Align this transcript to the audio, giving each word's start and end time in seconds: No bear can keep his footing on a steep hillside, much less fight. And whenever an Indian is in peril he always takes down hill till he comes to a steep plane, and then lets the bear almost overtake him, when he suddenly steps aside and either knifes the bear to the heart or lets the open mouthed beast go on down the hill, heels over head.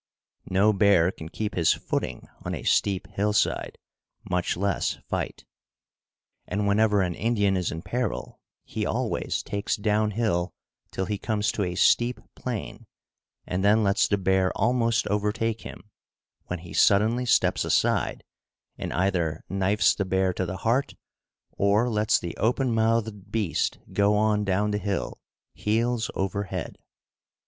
No 0.49 0.73
bear 0.73 1.11
can 1.11 1.29
keep 1.29 1.53
his 1.53 1.73
footing 1.73 2.27
on 2.43 2.55
a 2.55 2.63
steep 2.63 3.05
hillside, 3.11 3.77
much 4.27 4.57
less 4.57 4.97
fight. 5.07 5.45
And 6.47 6.65
whenever 6.67 7.03
an 7.03 7.13
Indian 7.13 7.55
is 7.55 7.71
in 7.71 7.83
peril 7.83 8.39
he 8.65 8.83
always 8.83 9.43
takes 9.43 9.75
down 9.75 10.09
hill 10.09 10.55
till 10.89 11.05
he 11.05 11.19
comes 11.19 11.51
to 11.51 11.63
a 11.65 11.75
steep 11.75 12.19
plane, 12.35 12.87
and 13.45 13.63
then 13.63 13.83
lets 13.83 14.07
the 14.07 14.17
bear 14.17 14.51
almost 14.57 15.05
overtake 15.05 15.61
him, 15.61 15.91
when 16.47 16.57
he 16.57 16.73
suddenly 16.73 17.27
steps 17.27 17.63
aside 17.63 18.23
and 18.79 18.91
either 18.93 19.43
knifes 19.49 19.93
the 19.93 20.03
bear 20.03 20.33
to 20.33 20.47
the 20.47 20.57
heart 20.57 20.95
or 21.51 21.87
lets 21.87 22.17
the 22.17 22.35
open 22.37 22.73
mouthed 22.73 23.31
beast 23.31 23.77
go 23.93 24.17
on 24.17 24.45
down 24.45 24.71
the 24.71 24.79
hill, 24.79 25.19
heels 25.53 26.09
over 26.15 26.45
head. 26.45 26.79